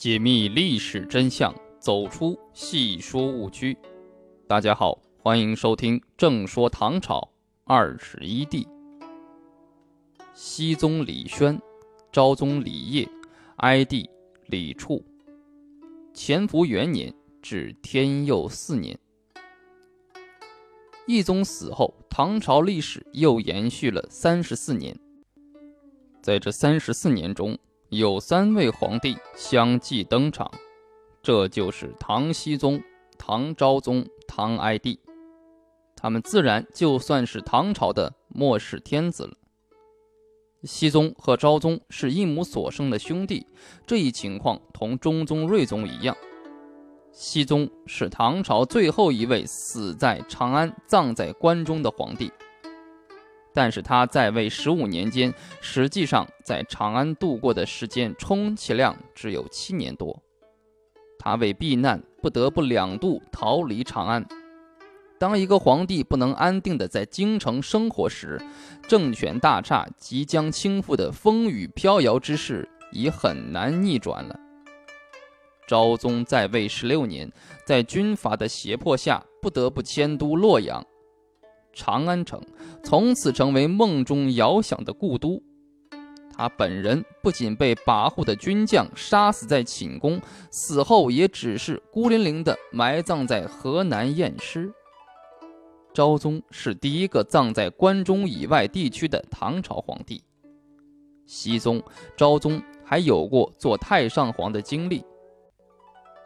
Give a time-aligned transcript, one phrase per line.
[0.00, 3.76] 解密历史真相，走出戏说误区。
[4.48, 7.30] 大家好，欢迎收听《正说唐朝
[7.64, 8.64] 二十一帝》。
[10.32, 11.60] 熹宗李宣，
[12.10, 13.06] 昭宗李晔，
[13.56, 14.08] 哀帝
[14.46, 15.04] 李处。
[16.14, 17.12] 乾伏元年
[17.42, 18.98] 至天佑四年。
[21.06, 24.98] 懿宗死后，唐朝历史又延续了三十四年。
[26.22, 27.58] 在这三十四年中，
[27.90, 30.48] 有三位皇帝相继登场，
[31.20, 32.80] 这就是唐僖宗、
[33.18, 34.96] 唐昭宗、唐哀帝。
[35.96, 39.32] 他们自然就算是唐朝的末世天子了。
[40.62, 43.44] 熹宗和昭宗是一母所生的兄弟，
[43.84, 46.16] 这一情况同中宗、睿宗一样。
[47.10, 52.30] 熹宗是唐朝最后一位死在长安、葬在关中的皇帝。
[53.52, 60.22] 但是他在位十五年间，实际上在长安度过的时间充其量只有七年多。
[61.18, 64.24] 他为避难，不得不两度逃离长安。
[65.18, 68.40] 当一个皇帝不能安定的在京城生活时，
[68.88, 74.34] 政权大厦、即将倾覆的风雨飘摇之势已很难逆转了。
[75.68, 77.30] 昭宗在位十六年，
[77.66, 80.82] 在军阀的胁迫下，不得不迁都洛阳。
[81.72, 82.40] 长安城
[82.82, 85.42] 从此成为梦中遥想的故都。
[86.32, 90.18] 他本人不仅被跋扈的军将杀死在寝宫，
[90.50, 94.72] 死后也只是孤零零地埋葬在河南偃师。
[95.92, 100.22] 昭宗是第一个葬在关中以外地区的唐朝皇帝。
[101.26, 101.82] 熹宗、
[102.16, 105.04] 昭宗还有过做太上皇的经历。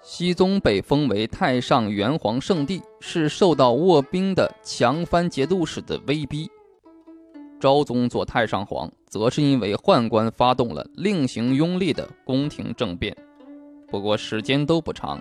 [0.06, 6.46] 熹宗被封为太上元皇圣帝，是受到卧兵的强藩节度使的威逼；
[7.58, 13.16] 昭宗做太上皇，则是因为宦官发动了令行拥立的宫廷政变。
[13.88, 15.18] 不过时间都不长，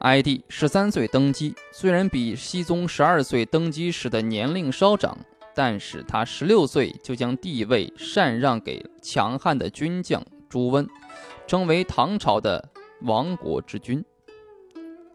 [0.00, 5.16] 哀帝十三岁登基，虽然比熹宗十二岁登基时的年龄稍长，
[5.54, 10.84] 但是他十六岁就将帝位禅让给强悍的军将朱温，
[11.46, 12.68] 成为唐朝的。
[13.02, 14.04] 亡国之君，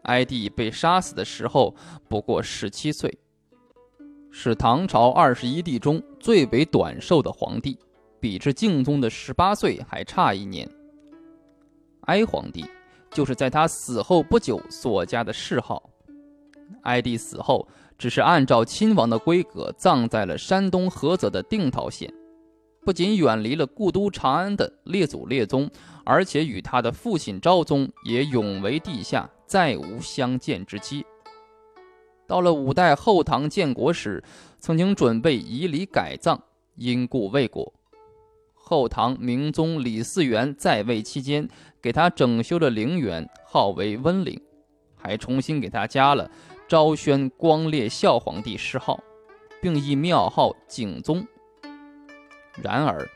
[0.04, 1.74] 哀帝被杀死的时候
[2.08, 3.18] 不过十七岁，
[4.30, 7.78] 是唐朝二十一帝中最为短寿的皇帝，
[8.18, 10.68] 比之敬宗的十八岁还差一年。
[12.02, 12.64] 哀皇帝
[13.10, 15.82] 就是在他死后不久所加的谥号。
[16.82, 17.68] 哀帝死后，
[17.98, 22.12] 只是按照亲王的规格葬在了山东菏泽的定陶县。
[22.84, 25.70] 不仅远离了故都长安的列祖列宗，
[26.04, 31.04] 而且与他的父亲昭宗也永为地下，再无相见之期。
[32.26, 34.22] 到了五代后唐建国时，
[34.58, 36.40] 曾经准备以礼改葬，
[36.76, 37.72] 因故未果。
[38.54, 41.48] 后唐明宗李嗣源在位期间，
[41.82, 44.40] 给他整修了陵园，号为温陵，
[44.96, 46.30] 还重新给他加了
[46.66, 48.98] 昭宣光烈孝皇帝谥号，
[49.60, 51.26] 并以庙号景宗。
[52.62, 53.08] 然而，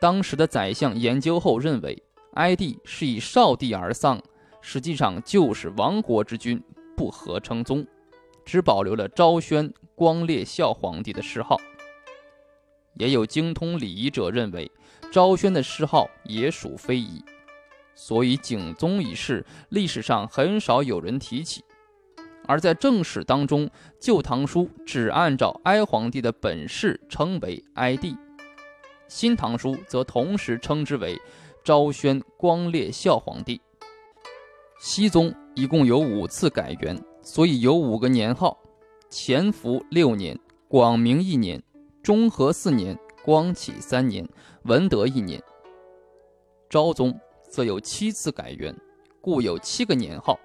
[0.00, 2.02] 当时的宰相研究后认为，
[2.34, 4.20] 哀帝是以少帝而丧，
[4.60, 6.62] 实际上就是亡国之君，
[6.96, 7.86] 不合称宗，
[8.44, 11.56] 只保留了昭宣光烈孝皇帝的谥号。
[12.94, 14.70] 也有精通礼仪者认为，
[15.12, 17.22] 昭宣的谥号也属非遗，
[17.94, 21.62] 所以景宗一事历史上很少有人提起。
[22.48, 23.66] 而在正史当中，
[24.00, 28.12] 《旧唐书》只按照哀皇帝的本氏称为哀帝。
[29.08, 31.20] 《新唐书》则同时称之为
[31.64, 33.60] 昭宣光烈孝皇帝。
[34.80, 38.58] 熹宗一共有五次改元，所以有五个年号：
[39.10, 41.62] 乾伏六年、广明一年、
[42.02, 44.28] 中和四年、光启三年、
[44.64, 45.42] 文德一年。
[46.68, 47.18] 昭宗
[47.48, 48.76] 则有七次改元，
[49.20, 50.38] 故有七个年号：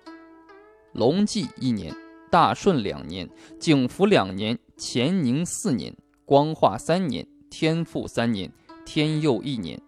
[0.93, 1.93] 隆纪一年、
[2.31, 3.29] 大顺两年、
[3.59, 7.27] 景福两年、乾宁四年、光化三年。
[7.51, 8.51] 天复三年，
[8.85, 9.79] 天佑一年。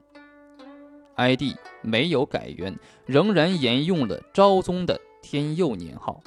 [1.15, 6.21] 哀帝没有改元，仍然沿用了昭宗的天佑年号。